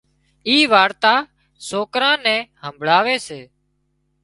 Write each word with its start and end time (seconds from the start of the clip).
اي 0.47 0.57
وارتا 0.71 1.13
سوڪران 1.69 2.17
نين 2.25 2.41
همڀۯاوي 2.63 3.17
سي 3.27 3.41